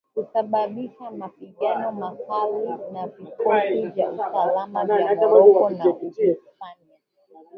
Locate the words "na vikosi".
2.93-3.81